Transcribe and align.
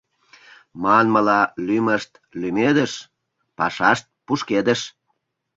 Манмыла, 0.83 1.41
«лӱмышт— 1.65 2.11
лӱмедыш, 2.39 2.93
пашашт— 3.57 4.05
пушкедыш». 4.25 4.81